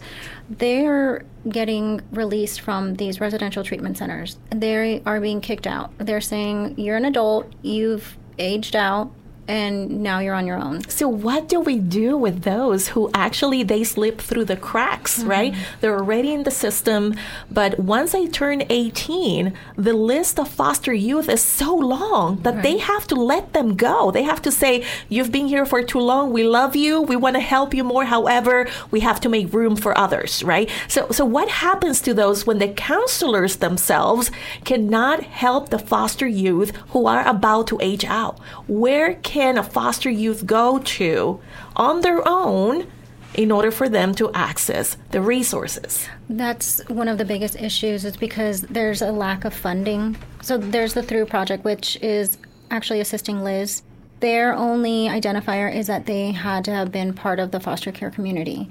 they're 0.50 1.26
getting 1.50 2.02
released 2.12 2.62
from 2.62 2.96
these 2.96 3.20
residential 3.20 3.64
treatment 3.64 3.98
centers. 3.98 4.38
They 4.50 5.02
are 5.06 5.20
being 5.20 5.42
kicked 5.42 5.68
out. 5.68 5.92
They're 5.98 6.22
saying, 6.22 6.80
You're 6.80 6.98
an 6.98 7.06
adult, 7.06 7.52
you've 7.62 8.18
aged 8.38 8.76
out, 8.76 9.12
and 9.48 10.02
now 10.02 10.20
you're 10.20 10.34
on 10.34 10.48
your 10.48 10.58
own. 10.58 10.88
So 10.90 11.08
what 11.08 11.48
do 11.48 11.60
we 11.60 11.78
do 11.80 12.18
with 12.18 12.44
those 12.44 12.90
who 12.90 13.10
actually 13.14 13.64
they 13.64 13.84
slip 13.84 14.20
through 14.20 14.46
the 14.46 14.58
cracks, 14.58 15.20
mm-hmm. 15.20 15.30
right? 15.30 15.56
They're 15.82 15.98
already 15.98 16.34
in 16.34 16.44
the 16.44 16.52
system, 16.52 17.16
but 17.52 17.80
once 17.80 18.14
they 18.14 18.28
turn 18.28 18.64
18, 18.70 19.54
the 19.76 19.94
list 19.94 20.40
of 20.40 20.48
foster 20.48 20.94
youth 20.94 21.30
is 21.30 21.42
so 21.42 21.76
long 21.76 22.42
that 22.42 22.56
right. 22.56 22.64
they 22.64 22.78
have 22.78 23.06
to 23.08 23.16
let 23.16 23.54
them 23.54 23.76
go. 23.76 24.12
They 24.12 24.24
have 24.24 24.42
to 24.44 24.52
say, 24.52 24.84
"You've 25.10 25.32
been 25.32 25.48
here 25.48 25.66
for 25.66 25.84
too 25.84 26.00
long. 26.00 26.32
We 26.32 26.44
love 26.44 26.76
you. 26.76 27.02
We 27.02 27.16
want 27.16 27.36
to 27.36 27.42
help 27.42 27.74
you 27.74 27.84
more. 27.84 28.06
However, 28.06 28.68
we 28.92 29.02
have 29.02 29.20
to 29.22 29.30
make 29.30 29.54
room 29.54 29.76
for 29.76 29.98
others," 29.98 30.44
right? 30.44 30.70
So 30.88 31.08
so 31.12 31.26
what 31.26 31.50
happens 31.50 32.02
to 32.02 32.14
those 32.14 32.48
when 32.48 32.60
the 32.60 32.70
counselors 32.70 33.58
themselves 33.58 34.32
cannot 34.64 35.24
help 35.24 35.70
the 35.70 35.80
foster 35.80 36.28
youth 36.28 36.76
who 36.90 37.06
are 37.06 37.28
about 37.28 37.68
to 37.68 37.78
age 37.82 38.06
out? 38.06 38.40
Where 38.68 39.16
can 39.16 39.35
can 39.36 39.58
a 39.58 39.64
foster 39.64 40.10
youth 40.10 40.46
go 40.46 40.80
to 40.80 41.42
on 41.76 42.00
their 42.00 42.26
own 42.26 42.88
in 43.34 43.52
order 43.52 43.70
for 43.70 43.90
them 43.90 44.16
to 44.16 44.32
access 44.32 44.96
the 45.12 45.20
resources? 45.20 46.08
That's 46.30 46.80
one 46.88 47.10
of 47.10 47.18
the 47.18 47.26
biggest 47.26 47.58
issues 47.58 48.06
is 48.06 48.16
because 48.16 48.62
there's 48.62 49.02
a 49.02 49.12
lack 49.12 49.44
of 49.44 49.54
funding. 49.54 50.16
So 50.42 50.58
there's 50.58 50.94
the 50.94 51.04
Thru 51.04 51.26
project 51.26 51.66
which 51.66 51.98
is 51.98 52.38
actually 52.72 53.02
assisting 53.02 53.44
Liz. 53.44 53.84
Their 54.22 54.54
only 54.54 55.10
identifier 55.10 55.70
is 55.74 55.88
that 55.88 56.06
they 56.06 56.32
had 56.32 56.64
to 56.64 56.72
have 56.72 56.94
been 56.94 57.14
part 57.14 57.38
of 57.38 57.52
the 57.52 57.60
foster 57.60 57.92
care 57.92 58.12
community. 58.12 58.70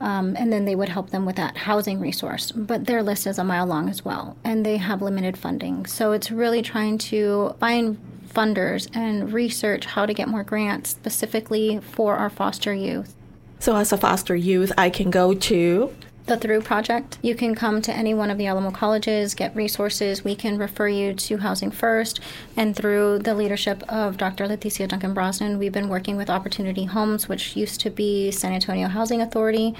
Um, 0.00 0.36
and 0.38 0.52
then 0.52 0.64
they 0.64 0.76
would 0.76 0.90
help 0.90 1.10
them 1.10 1.26
with 1.26 1.34
that 1.36 1.56
housing 1.56 1.98
resource. 1.98 2.52
But 2.52 2.84
their 2.84 3.02
list 3.02 3.26
is 3.26 3.38
a 3.38 3.44
mile 3.44 3.66
long 3.66 3.88
as 3.88 4.04
well, 4.04 4.36
and 4.44 4.64
they 4.64 4.76
have 4.76 5.02
limited 5.02 5.36
funding. 5.36 5.86
So 5.86 6.12
it's 6.12 6.30
really 6.30 6.62
trying 6.62 6.98
to 6.98 7.56
find 7.58 7.98
funders 8.34 8.88
and 8.94 9.32
research 9.32 9.86
how 9.86 10.04
to 10.04 10.12
get 10.12 10.28
more 10.28 10.44
grants 10.44 10.90
specifically 10.90 11.80
for 11.80 12.16
our 12.16 12.30
foster 12.30 12.74
youth. 12.74 13.14
So, 13.60 13.76
as 13.76 13.92
a 13.92 13.96
foster 13.96 14.36
youth, 14.36 14.72
I 14.76 14.90
can 14.90 15.10
go 15.10 15.32
to 15.32 15.94
the 16.26 16.38
Thru 16.38 16.60
Project. 16.62 17.18
You 17.20 17.34
can 17.34 17.54
come 17.54 17.82
to 17.82 17.92
any 17.92 18.14
one 18.14 18.30
of 18.30 18.38
the 18.38 18.46
Alamo 18.46 18.70
colleges, 18.70 19.34
get 19.34 19.54
resources. 19.54 20.24
We 20.24 20.34
can 20.34 20.56
refer 20.56 20.88
you 20.88 21.12
to 21.12 21.36
Housing 21.36 21.70
First. 21.70 22.18
And 22.56 22.74
through 22.74 23.18
the 23.18 23.34
leadership 23.34 23.82
of 23.90 24.16
Dr. 24.16 24.46
Leticia 24.46 24.88
Duncan 24.88 25.12
Brosnan, 25.12 25.58
we've 25.58 25.72
been 25.72 25.90
working 25.90 26.16
with 26.16 26.30
Opportunity 26.30 26.84
Homes, 26.84 27.28
which 27.28 27.56
used 27.56 27.80
to 27.82 27.90
be 27.90 28.30
San 28.30 28.54
Antonio 28.54 28.88
Housing 28.88 29.20
Authority. 29.20 29.74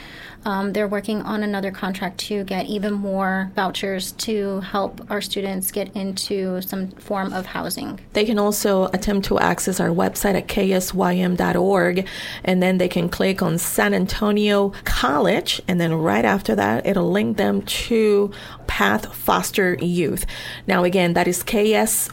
Um, 0.45 0.75
they're 0.75 0.89
working 0.89 1.23
on 1.23 1.43
another 1.43 1.71
contract 1.71 2.19
to 2.19 2.45
get 2.45 2.67
even 2.67 2.93
more 2.93 3.51
vouchers 3.55 4.13
to 4.13 4.61
help 4.61 5.11
our 5.11 5.23
students 5.23 5.73
get 5.73 5.97
into 5.97 6.61
some 6.61 6.89
form 6.91 7.33
of 7.33 7.47
housing. 7.47 8.01
They 8.13 8.27
can 8.27 8.39
also 8.39 8.87
attempt 8.93 9.27
to 9.29 9.39
access 9.39 9.81
our 9.81 9.89
website 9.89 10.35
at 10.35 10.49
ksym.org, 10.49 12.07
and 12.45 12.63
then 12.63 12.77
they 12.77 12.89
can 12.89 13.09
click 13.09 13.41
on 13.41 13.57
San 13.57 13.95
Antonio 13.95 14.73
College, 14.85 15.63
and 15.67 15.81
then 15.81 15.95
right 15.95 16.25
after 16.25 16.34
that, 16.43 16.87
it'll 16.87 17.11
link 17.11 17.37
them 17.37 17.63
to 17.63 18.33
Path 18.67 19.15
Foster 19.15 19.75
Youth. 19.75 20.27
Now, 20.67 20.85
again, 20.85 21.15
that 21.15 21.29
is 21.29 21.43
ksym.org, 21.45 22.13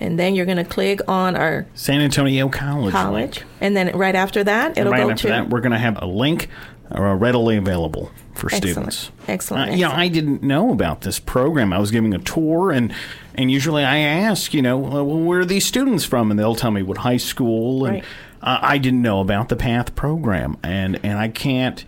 and 0.00 0.18
then 0.18 0.34
you're 0.34 0.46
going 0.46 0.56
to 0.58 0.64
click 0.64 1.00
on 1.08 1.36
our 1.36 1.66
San 1.74 2.00
Antonio 2.00 2.48
College. 2.48 2.92
College, 2.92 3.36
link. 3.38 3.50
and 3.60 3.76
then 3.76 3.96
right 3.96 4.14
after 4.14 4.44
that, 4.44 4.78
it'll 4.78 4.92
right 4.92 5.02
go 5.02 5.10
after 5.10 5.22
to. 5.22 5.28
that, 5.28 5.50
we're 5.50 5.60
going 5.60 5.72
to 5.72 5.78
have 5.78 6.00
a 6.00 6.06
link 6.06 6.48
uh, 6.94 7.14
readily 7.14 7.56
available 7.56 8.10
for 8.34 8.46
excellent. 8.46 8.92
students. 8.92 9.10
Excellent. 9.28 9.72
Uh, 9.72 9.74
yeah, 9.74 9.90
I 9.90 10.08
didn't 10.08 10.42
know 10.42 10.72
about 10.72 11.02
this 11.02 11.18
program. 11.18 11.72
I 11.72 11.78
was 11.78 11.90
giving 11.90 12.14
a 12.14 12.18
tour, 12.18 12.70
and 12.70 12.94
and 13.34 13.50
usually 13.50 13.84
I 13.84 13.98
ask, 13.98 14.52
you 14.52 14.62
know, 14.62 14.78
well, 14.78 15.04
where 15.04 15.40
are 15.40 15.44
these 15.44 15.66
students 15.66 16.04
from, 16.04 16.30
and 16.30 16.38
they'll 16.38 16.54
tell 16.54 16.70
me 16.70 16.82
what 16.82 16.98
high 16.98 17.16
school, 17.16 17.84
and 17.84 17.96
right. 17.96 18.04
uh, 18.42 18.58
I 18.62 18.78
didn't 18.78 19.02
know 19.02 19.20
about 19.20 19.48
the 19.48 19.56
Path 19.56 19.94
program, 19.94 20.58
and 20.62 20.98
and 21.02 21.18
I 21.18 21.28
can't 21.28 21.84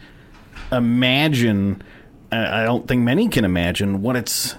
imagine. 0.74 1.82
I 2.32 2.64
don't 2.64 2.88
think 2.88 3.02
many 3.02 3.28
can 3.28 3.44
imagine 3.44 4.02
what 4.02 4.16
it's 4.16 4.56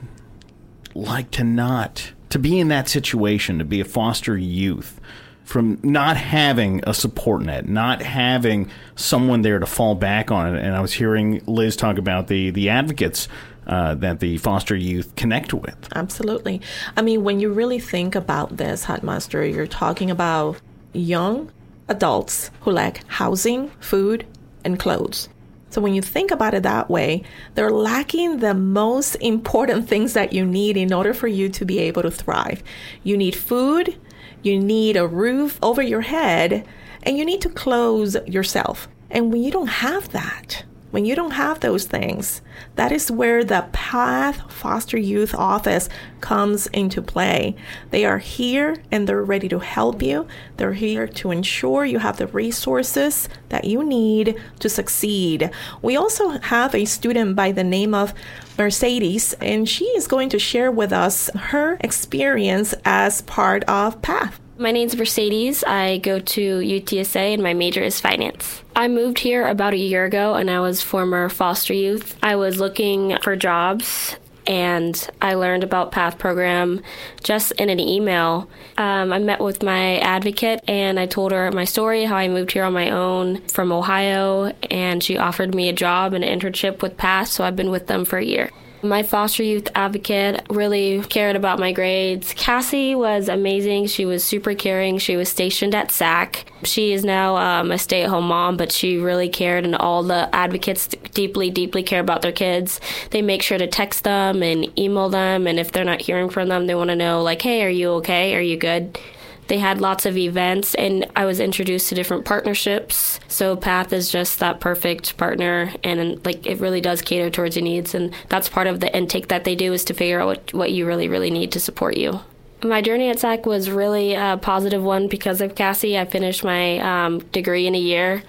like 0.94 1.30
to 1.32 1.44
not 1.44 2.14
to 2.30 2.40
be 2.40 2.60
in 2.60 2.70
that 2.70 2.88
situation, 2.88 3.60
to 3.60 3.66
be 3.66 3.82
a 3.82 3.86
foster 3.86 4.38
youth 4.38 5.00
from 5.44 5.80
not 5.84 6.18
having 6.18 6.82
a 6.88 6.94
support 6.94 7.44
net, 7.44 7.68
not 7.68 8.02
having 8.02 8.70
someone 8.96 9.42
there 9.42 9.60
to 9.60 9.66
fall 9.66 9.96
back 9.96 10.32
on. 10.32 10.56
And 10.56 10.76
I 10.76 10.82
was 10.82 10.92
hearing 10.92 11.42
Liz 11.46 11.76
talk 11.76 11.98
about 11.98 12.28
the 12.28 12.50
the 12.50 12.70
advocates 12.70 13.28
uh, 13.68 13.96
that 13.96 14.20
the 14.20 14.38
foster 14.38 14.76
youth 14.76 15.16
connect 15.16 15.54
with. 15.54 15.78
Absolutely. 15.96 16.62
I 16.98 17.02
mean, 17.02 17.24
when 17.24 17.40
you 17.40 17.52
really 17.52 17.80
think 17.80 18.16
about 18.16 18.58
this, 18.58 18.84
Hot 18.86 19.04
Mustard, 19.04 19.54
you're 19.54 19.68
talking 19.68 20.12
about 20.12 20.60
young 20.94 21.52
adults 21.88 22.52
who 22.62 22.72
lack 22.72 23.06
housing, 23.08 23.70
food, 23.80 24.26
and 24.64 24.80
clothes. 24.80 25.30
So 25.76 25.82
when 25.82 25.94
you 25.94 26.02
think 26.02 26.32
about 26.32 26.54
it 26.54 26.64
that 26.64 26.90
way, 26.90 27.24
they're 27.56 27.70
lacking 27.70 28.38
the 28.38 28.54
most 28.54 29.16
important 29.16 29.90
things 29.90 30.14
that 30.14 30.32
you 30.32 30.46
need 30.46 30.78
in 30.78 30.94
order 30.94 31.14
for 31.14 31.28
you 31.28 31.50
to 31.50 31.66
be 31.66 31.80
able 31.80 32.02
to 32.04 32.10
thrive. 32.10 32.64
You 33.04 33.18
need 33.18 33.36
food, 33.36 34.00
you 34.42 34.58
need 34.58 34.96
a 34.96 35.06
roof 35.06 35.60
over 35.62 35.82
your 35.82 36.00
head, 36.00 36.66
and 37.04 37.18
you 37.18 37.26
need 37.26 37.42
to 37.42 37.50
clothe 37.50 38.16
yourself. 38.26 38.88
And 39.10 39.34
when 39.34 39.44
you 39.44 39.52
don't 39.52 39.68
have 39.68 40.14
that, 40.14 40.64
when 40.96 41.04
you 41.04 41.14
don't 41.14 41.32
have 41.32 41.60
those 41.60 41.84
things, 41.84 42.42
that 42.78 42.90
is 42.90 43.12
where 43.12 43.44
the 43.44 43.68
Path 43.74 44.50
Foster 44.50 44.98
Youth 44.98 45.36
Office 45.36 45.90
comes 46.22 46.68
into 46.68 47.02
play. 47.02 47.54
They 47.90 48.06
are 48.06 48.20
here 48.20 48.78
and 48.94 49.06
they're 49.06 49.22
ready 49.22 49.50
to 49.50 49.60
help 49.60 50.02
you. 50.02 50.26
They're 50.56 50.72
here 50.72 51.06
to 51.06 51.32
ensure 51.32 51.84
you 51.84 52.00
have 52.00 52.16
the 52.16 52.28
resources 52.28 53.28
that 53.50 53.66
you 53.66 53.84
need 53.84 54.42
to 54.60 54.70
succeed. 54.70 55.52
We 55.82 55.98
also 55.98 56.30
have 56.30 56.74
a 56.74 56.86
student 56.86 57.36
by 57.36 57.52
the 57.52 57.66
name 57.66 57.94
of 57.94 58.14
Mercedes, 58.58 59.34
and 59.42 59.68
she 59.68 59.84
is 59.98 60.08
going 60.08 60.30
to 60.30 60.40
share 60.40 60.72
with 60.72 60.94
us 60.94 61.30
her 61.36 61.76
experience 61.82 62.74
as 62.86 63.22
part 63.24 63.66
of 63.66 64.02
PATH. 64.02 64.40
My 64.58 64.72
name 64.72 64.88
is 64.88 64.96
Mercedes. 64.96 65.66
I 65.66 65.98
go 65.98 66.18
to 66.18 66.60
UTSA 66.60 67.34
and 67.34 67.44
my 67.44 67.54
major 67.54 67.84
is 67.84 68.00
finance. 68.00 68.64
I 68.74 68.88
moved 68.88 69.20
here 69.20 69.46
about 69.46 69.74
a 69.74 69.78
year 69.78 70.06
ago 70.06 70.36
and 70.36 70.50
I 70.50 70.62
was 70.62 70.82
former 70.82 71.28
foster 71.28 71.74
youth. 71.74 72.18
I 72.24 72.38
was 72.38 72.58
looking 72.58 73.18
for 73.22 73.36
jobs 73.36 74.16
and 74.48 75.10
I 75.22 75.34
learned 75.34 75.66
about 75.66 75.92
PATH 75.92 76.18
program 76.18 76.82
just 77.22 77.52
in 77.54 77.70
an 77.70 77.82
email. 77.82 78.50
Um, 78.78 79.12
I 79.12 79.20
met 79.20 79.42
with 79.42 79.62
my 79.62 79.98
advocate 79.98 80.64
and 80.70 81.02
I 81.02 81.06
told 81.06 81.34
her 81.34 81.52
my 81.52 81.66
story, 81.66 82.06
how 82.06 82.16
I 82.16 82.30
moved 82.30 82.54
here 82.54 82.64
on 82.64 82.72
my 82.72 82.92
own 82.92 83.42
from 83.48 83.74
Ohio, 83.74 84.54
and 84.72 85.04
she 85.04 85.18
offered 85.18 85.54
me 85.54 85.68
a 85.68 85.74
job 85.74 86.14
and 86.14 86.24
an 86.24 86.40
internship 86.40 86.82
with 86.82 86.96
PATH, 86.96 87.28
so 87.28 87.44
I've 87.44 87.58
been 87.58 87.72
with 87.72 87.88
them 87.88 88.06
for 88.06 88.20
a 88.20 88.24
year. 88.24 88.52
My 88.86 89.02
foster 89.04 89.42
youth 89.42 89.68
advocate 89.74 90.46
really 90.50 91.02
cared 91.10 91.36
about 91.36 91.60
my 91.60 91.72
grades. 91.72 92.34
Cassie 92.36 92.94
was 92.94 93.28
amazing. 93.28 93.88
She 93.88 94.06
was 94.06 94.24
super 94.24 94.54
caring. 94.54 95.00
She 95.00 95.16
was 95.16 95.28
stationed 95.28 95.74
at 95.74 95.92
SAC. 95.92 96.46
She 96.64 96.94
is 96.94 97.04
now 97.04 97.36
um, 97.36 97.72
a 97.72 97.78
stay 97.78 98.04
at 98.04 98.10
home 98.10 98.28
mom, 98.28 98.58
but 98.58 98.72
she 98.72 98.98
really 98.98 99.28
cared, 99.28 99.66
and 99.66 99.76
all 99.76 100.04
the 100.04 100.34
advocates 100.34 100.88
deeply, 101.14 101.50
deeply 101.50 101.84
care 101.84 102.00
about 102.00 102.22
their 102.22 102.32
kids. 102.32 102.80
They 103.10 103.22
make 103.22 103.42
sure 103.42 103.58
to 103.58 103.68
text 103.68 104.04
them 104.04 104.44
and 104.44 104.78
email 104.78 105.10
them, 105.10 105.48
and 105.48 105.60
if 105.60 105.72
they're 105.72 105.84
not 105.84 106.02
hearing 106.02 106.30
from 106.30 106.48
them, 106.50 106.68
they 106.68 106.76
want 106.76 106.90
to 106.90 106.96
know, 106.96 107.24
like, 107.24 107.42
hey, 107.42 107.64
are 107.64 107.70
you 107.70 107.90
okay? 107.94 108.36
Are 108.36 108.42
you 108.42 108.58
good? 108.58 109.00
They 109.48 109.60
had 109.60 109.80
lots 109.80 110.06
of 110.06 110.18
events, 110.18 110.74
and 110.76 111.06
I 111.16 111.26
was 111.26 111.40
introduced 111.40 111.90
to 111.90 111.96
different 111.96 112.26
partnerships. 112.26 113.20
So 113.28 113.56
Path 113.56 113.94
is 113.94 114.10
just 114.10 114.40
that 114.40 114.60
perfect 114.60 115.18
partner, 115.18 115.74
and 115.84 116.24
like 116.26 116.46
it 116.46 116.60
really 116.60 116.82
does 116.82 117.02
cater 117.02 117.30
towards 117.30 117.56
your 117.56 117.64
needs, 117.64 117.94
and 117.94 118.14
that's 118.30 118.50
part 118.50 118.68
of 118.68 118.80
the 118.80 118.96
intake 118.96 119.28
that 119.28 119.44
they 119.44 119.56
do 119.56 119.74
is 119.74 119.84
to 119.86 119.94
figure 119.94 120.20
out 120.20 120.28
what, 120.28 120.54
what 120.54 120.72
you 120.72 120.86
really, 120.86 121.08
really 121.08 121.32
need 121.32 121.52
to 121.52 121.60
support 121.60 121.98
you. 121.98 122.22
My 122.64 122.82
journey 122.82 123.10
at 123.10 123.20
SAC 123.20 123.46
was 123.46 123.70
really 123.70 124.16
a 124.16 124.40
positive 124.42 124.82
one 124.82 125.08
because 125.08 125.42
of 125.42 125.54
Cassie. 125.54 126.00
I 126.00 126.06
finished 126.06 126.44
my 126.44 126.80
um, 126.80 127.20
degree 127.20 127.68
in 127.68 127.76
a 127.76 127.80
year 127.80 128.24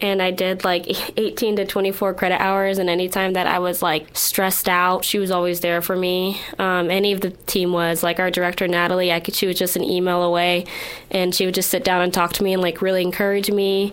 and 0.00 0.20
I 0.20 0.30
did 0.30 0.64
like 0.64 0.86
18 1.18 1.56
to 1.56 1.64
24 1.64 2.14
credit 2.14 2.40
hours. 2.40 2.78
And 2.78 2.88
anytime 2.88 3.32
that 3.34 3.46
I 3.46 3.58
was 3.58 3.82
like 3.82 4.16
stressed 4.16 4.68
out, 4.68 5.04
she 5.04 5.18
was 5.18 5.30
always 5.30 5.60
there 5.60 5.80
for 5.80 5.96
me. 5.96 6.40
Um, 6.58 6.90
any 6.90 7.12
of 7.12 7.20
the 7.20 7.30
team 7.30 7.72
was 7.72 8.02
like 8.02 8.20
our 8.20 8.30
director 8.30 8.68
Nathalie. 8.68 9.12
I 9.12 9.20
could 9.20 9.34
she 9.34 9.46
was 9.46 9.58
just 9.58 9.76
an 9.76 9.84
email 9.84 10.22
away, 10.22 10.66
and 11.10 11.34
she 11.34 11.46
would 11.46 11.54
just 11.54 11.70
sit 11.70 11.84
down 11.84 12.02
and 12.02 12.12
talk 12.12 12.32
to 12.34 12.44
me 12.44 12.52
and 12.52 12.62
like 12.62 12.82
really 12.82 13.02
encourage 13.02 13.50
me. 13.50 13.92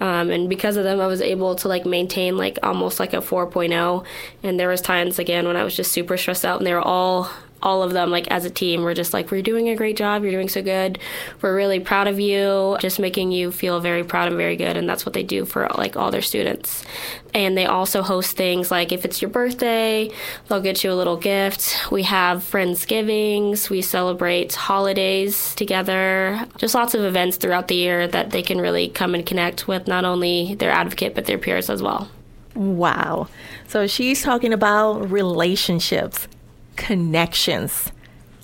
Um, 0.00 0.30
and 0.30 0.48
because 0.48 0.76
of 0.76 0.84
them, 0.84 1.00
I 1.00 1.06
was 1.06 1.20
able 1.20 1.54
to 1.56 1.68
like 1.68 1.86
maintain 1.86 2.36
like 2.36 2.58
almost 2.62 3.00
like 3.00 3.12
a 3.12 3.18
4.0. 3.18 4.04
And 4.42 4.58
there 4.58 4.68
was 4.68 4.80
times 4.80 5.18
again 5.18 5.46
when 5.46 5.56
I 5.56 5.64
was 5.64 5.76
just 5.76 5.92
super 5.92 6.16
stressed 6.16 6.44
out, 6.44 6.58
and 6.58 6.66
they 6.66 6.74
were 6.74 6.80
all 6.80 7.30
all 7.64 7.82
of 7.82 7.92
them, 7.92 8.10
like 8.10 8.28
as 8.28 8.44
a 8.44 8.50
team, 8.50 8.82
were 8.82 8.94
just 8.94 9.12
like, 9.12 9.30
we're 9.30 9.42
doing 9.42 9.70
a 9.70 9.74
great 9.74 9.96
job. 9.96 10.22
You're 10.22 10.32
doing 10.32 10.48
so 10.48 10.62
good. 10.62 10.98
We're 11.40 11.56
really 11.56 11.80
proud 11.80 12.06
of 12.06 12.20
you. 12.20 12.76
Just 12.78 13.00
making 13.00 13.32
you 13.32 13.50
feel 13.50 13.80
very 13.80 14.04
proud 14.04 14.28
and 14.28 14.36
very 14.36 14.56
good. 14.56 14.76
And 14.76 14.88
that's 14.88 15.06
what 15.06 15.14
they 15.14 15.22
do 15.22 15.44
for 15.44 15.68
like 15.76 15.96
all 15.96 16.10
their 16.10 16.22
students. 16.22 16.84
And 17.32 17.56
they 17.56 17.66
also 17.66 18.02
host 18.02 18.36
things 18.36 18.70
like 18.70 18.92
if 18.92 19.04
it's 19.04 19.20
your 19.20 19.30
birthday, 19.30 20.10
they'll 20.46 20.60
get 20.60 20.84
you 20.84 20.92
a 20.92 20.94
little 20.94 21.16
gift. 21.16 21.90
We 21.90 22.04
have 22.04 22.42
Friendsgivings. 22.42 23.70
We 23.70 23.82
celebrate 23.82 24.54
holidays 24.54 25.54
together. 25.54 26.46
Just 26.58 26.74
lots 26.74 26.94
of 26.94 27.02
events 27.02 27.38
throughout 27.38 27.68
the 27.68 27.74
year 27.74 28.06
that 28.06 28.30
they 28.30 28.42
can 28.42 28.60
really 28.60 28.88
come 28.88 29.14
and 29.14 29.26
connect 29.26 29.66
with 29.66 29.88
not 29.88 30.04
only 30.04 30.54
their 30.54 30.70
advocate, 30.70 31.14
but 31.14 31.24
their 31.24 31.38
peers 31.38 31.70
as 31.70 31.82
well. 31.82 32.08
Wow. 32.54 33.28
So 33.66 33.86
she's 33.86 34.22
talking 34.22 34.52
about 34.52 35.10
relationships 35.10 36.28
connections 36.76 37.92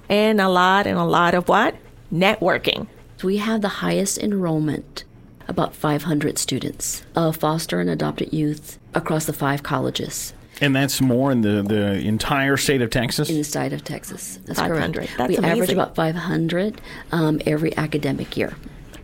and 0.08 0.40
a 0.40 0.49
lot 0.49 0.87
and 0.87 0.99
a 0.99 1.04
lot 1.04 1.34
of 1.34 1.49
what? 1.49 1.76
Networking. 2.12 2.87
We 3.22 3.37
have 3.37 3.60
the 3.60 3.68
highest 3.68 4.18
enrollment, 4.18 5.04
about 5.46 5.75
500 5.75 6.38
students 6.38 7.04
of 7.14 7.37
foster 7.37 7.80
and 7.80 7.90
adopted 7.90 8.32
youth 8.32 8.78
across 8.94 9.26
the 9.26 9.32
five 9.32 9.62
colleges. 9.62 10.32
And 10.60 10.76
that's 10.76 11.00
more 11.00 11.30
in 11.32 11.40
the, 11.40 11.62
the 11.62 11.99
entire 12.00 12.56
state 12.56 12.82
of 12.82 12.90
Texas? 12.90 13.30
In 13.30 13.37
the 13.37 13.44
state 13.44 13.72
of 13.72 13.82
Texas. 13.82 14.38
That's 14.44 14.58
500. 14.58 14.94
correct. 14.94 15.12
That's 15.16 15.28
we 15.28 15.37
amazing. 15.37 15.52
average 15.52 15.72
about 15.72 15.94
500 15.94 16.80
um, 17.12 17.40
every 17.46 17.76
academic 17.76 18.37
year. 18.37 18.54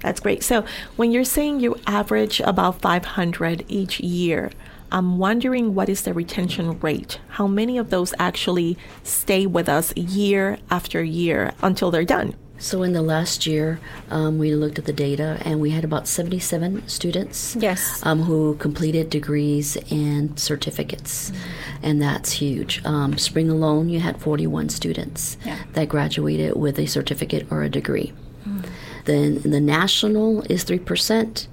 That's 0.00 0.20
great. 0.20 0.42
So 0.42 0.64
when 0.96 1.12
you're 1.12 1.24
saying 1.24 1.60
you 1.60 1.76
average 1.86 2.40
about 2.40 2.80
500 2.80 3.64
each 3.68 4.00
year, 4.00 4.50
I'm 4.92 5.18
wondering 5.18 5.74
what 5.74 5.88
is 5.88 6.02
the 6.02 6.14
retention 6.14 6.78
rate? 6.80 7.18
How 7.28 7.46
many 7.46 7.78
of 7.78 7.90
those 7.90 8.14
actually 8.18 8.78
stay 9.02 9.46
with 9.46 9.68
us 9.68 9.96
year 9.96 10.58
after 10.70 11.02
year 11.02 11.52
until 11.62 11.90
they're 11.90 12.04
done? 12.04 12.34
So 12.58 12.82
in 12.82 12.94
the 12.94 13.02
last 13.02 13.46
year, 13.46 13.78
um, 14.10 14.38
we 14.38 14.54
looked 14.54 14.78
at 14.78 14.86
the 14.86 14.92
data, 14.92 15.38
and 15.44 15.60
we 15.60 15.70
had 15.70 15.84
about 15.84 16.08
77 16.08 16.88
students. 16.88 17.54
Yes. 17.58 18.04
Um, 18.04 18.22
who 18.22 18.56
completed 18.56 19.10
degrees 19.10 19.76
and 19.90 20.38
certificates, 20.38 21.30
mm-hmm. 21.30 21.40
and 21.82 22.02
that's 22.02 22.32
huge. 22.32 22.82
Um, 22.84 23.18
spring 23.18 23.50
alone, 23.50 23.88
you 23.88 24.00
had 24.00 24.20
41 24.20 24.70
students 24.70 25.36
yeah. 25.44 25.58
that 25.74 25.88
graduated 25.88 26.56
with 26.56 26.78
a 26.78 26.86
certificate 26.86 27.46
or 27.50 27.62
a 27.62 27.68
degree. 27.68 28.14
Mm. 28.48 28.66
Then 29.04 29.42
the 29.42 29.60
national 29.60 30.42
is 30.50 30.64
three 30.64 30.78
percent. 30.78 31.48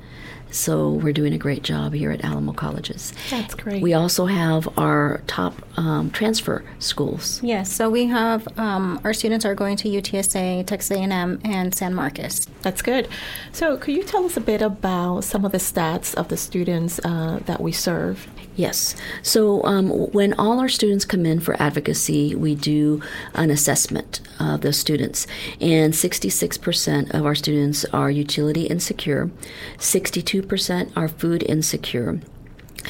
So 0.54 0.90
we're 0.92 1.14
doing 1.14 1.34
a 1.34 1.38
great 1.38 1.64
job 1.64 1.94
here 1.94 2.12
at 2.12 2.24
Alamo 2.24 2.54
Colleges. 2.54 3.12
That's 3.32 3.56
great. 3.56 3.82
We 3.82 3.94
also 3.94 4.28
have 4.28 4.70
our 4.78 5.22
top 5.26 5.56
um, 5.78 6.12
transfer 6.12 6.64
schools. 6.78 7.42
Yes, 7.42 7.72
so 7.72 7.90
we 7.90 8.06
have 8.06 8.48
um, 8.60 9.02
our 9.04 9.14
students 9.14 9.46
are 9.46 9.56
going 9.56 9.78
to 9.78 9.90
UTSA, 9.90 10.66
Texas 10.68 10.96
A&M, 10.96 11.42
and 11.44 11.74
San 11.74 11.96
Marcos. 11.96 12.46
That's 12.62 12.84
good. 12.84 13.08
So 13.52 13.78
could 13.78 13.96
you 13.96 14.04
tell 14.04 14.26
us 14.26 14.38
a 14.38 14.42
bit 14.42 14.62
about 14.62 15.24
some 15.24 15.44
of 15.44 15.52
the 15.52 15.58
stats 15.58 16.14
of 16.14 16.28
the 16.28 16.38
students 16.38 17.00
uh, 17.04 17.40
that 17.46 17.60
we 17.60 17.72
serve? 17.72 18.28
Yes. 18.56 18.96
So 19.24 19.64
um, 19.64 19.90
when 19.90 20.34
all 20.34 20.60
our 20.60 20.70
students 20.70 21.06
come 21.06 21.26
in 21.26 21.40
for 21.40 21.60
advocacy, 21.60 22.36
we 22.36 22.54
do 22.54 23.02
an 23.34 23.50
assessment 23.50 24.22
of 24.40 24.62
the 24.62 24.74
students, 24.74 25.26
and 25.60 25.94
66% 25.94 27.14
of 27.14 27.26
our 27.26 27.34
students 27.34 27.84
are 27.86 28.12
utility 28.12 28.66
insecure, 28.68 29.32
62% 29.78 30.96
are 30.96 31.08
food 31.08 31.44
insecure. 31.44 32.20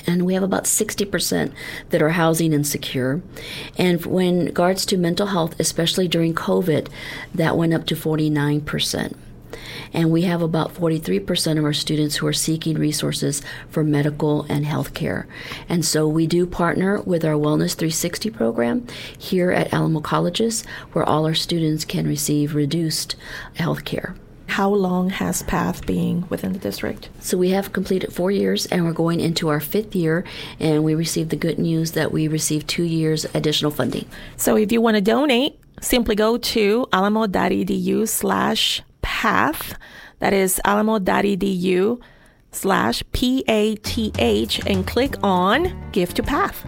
And 0.08 0.25
we 0.25 0.34
have 0.34 0.43
about 0.43 0.63
60% 0.63 1.53
that 1.91 2.01
are 2.01 2.10
housing 2.10 2.51
insecure. 2.51 3.22
And 3.77 4.05
when 4.05 4.46
regards 4.46 4.86
to 4.88 4.98
mental 4.98 5.27
health, 5.27 5.55
especially 5.60 6.08
during 6.08 6.34
COVID, 6.34 6.89
that 7.34 7.55
went 7.55 7.74
up 7.74 7.86
to 7.86 7.96
49%. 7.96 9.15
And 9.92 10.12
we 10.12 10.24
have 10.24 10.42
about 10.42 10.74
43% 10.74 11.58
of 11.58 11.63
our 11.63 11.74
students 11.74 12.18
who 12.18 12.28
are 12.28 12.34
seeking 12.34 12.78
resources 12.78 13.42
for 13.70 13.84
medical 13.84 14.46
and 14.50 14.66
health 14.66 14.94
care. 14.94 15.28
And 15.68 15.84
so 15.84 16.08
we 16.08 16.28
do 16.28 16.46
partner 16.46 17.02
with 17.02 17.25
our 17.25 17.34
Wellness 17.34 17.75
360 17.75 18.30
program 18.30 18.88
here 19.18 19.52
at 19.52 19.74
Alamo 19.74 20.00
Colleges, 20.00 20.63
where 20.94 21.04
all 21.04 21.25
our 21.25 21.34
students 21.34 21.86
can 21.86 22.08
receive 22.08 22.56
reduced 22.56 23.16
health 23.56 23.86
care. 23.86 24.16
How 24.48 24.70
long 24.70 25.10
has 25.10 25.42
PATH 25.42 25.86
been 25.88 26.28
within 26.30 26.54
the 26.54 26.60
district? 26.60 27.10
So 27.20 27.40
we 27.40 27.50
have 27.50 27.74
completed 27.74 28.13
four 28.13 28.30
years 28.30 28.68
and 28.68 28.86
we're 28.86 28.94
going 28.94 29.20
into 29.20 29.50
our 29.50 29.60
fifth 29.60 29.96
year 29.96 30.25
and 30.60 30.84
we 30.84 30.93
received 30.93 31.32
the 31.32 31.36
good 31.36 31.58
news 31.58 31.93
that 31.93 32.12
we 32.12 32.28
received 32.28 32.67
two 32.67 32.84
years 32.84 33.26
additional 33.34 33.72
funding. 33.72 34.06
So 34.38 34.56
if 34.56 34.72
you 34.72 34.80
want 34.80 34.96
to 34.96 35.02
donate, 35.02 35.60
simply 35.82 36.15
go 36.15 36.38
to 36.38 36.86
alamo.edu 36.93 38.08
slash 38.08 38.84
path. 39.24 39.80
That 40.20 40.34
is 40.34 40.60
alamo.edu 40.66 42.02
slash 42.52 43.04
P-A-T-H 43.14 44.68
and 44.68 44.86
click 44.86 45.16
on 45.24 45.92
Give 45.94 46.14
to 46.16 46.22
Path. 46.22 46.66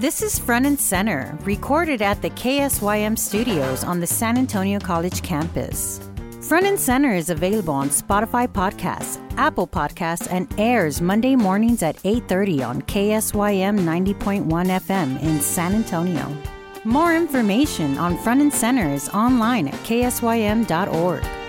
This 0.00 0.22
is 0.22 0.36
Front 0.36 0.66
and 0.66 0.78
Center, 0.78 1.38
recorded 1.44 2.02
at 2.02 2.20
the 2.20 2.30
KSYM 2.30 3.16
studios 3.16 3.84
on 3.84 4.00
the 4.00 4.08
San 4.08 4.36
Antonio 4.36 4.80
College 4.80 5.22
campus. 5.22 6.00
Front 6.40 6.66
and 6.66 6.80
Center 6.80 7.14
is 7.14 7.30
available 7.30 7.72
on 7.72 7.88
Spotify 7.88 8.48
Podcasts, 8.48 9.22
Apple 9.36 9.68
Podcasts, 9.68 10.26
and 10.32 10.52
airs 10.58 11.00
Monday 11.00 11.36
mornings 11.36 11.80
at 11.84 11.96
8:30 12.02 12.60
on 12.68 12.82
KSYM 12.82 13.78
90.1 13.78 14.68
FM 14.68 15.16
in 15.22 15.40
San 15.40 15.74
Antonio. 15.74 16.26
More 16.84 17.16
information 17.16 17.96
on 17.96 18.18
Front 18.18 18.42
and 18.42 18.52
Center 18.52 18.92
is 18.92 19.08
online 19.08 19.68
at 19.68 19.74
ksym.org. 19.84 21.43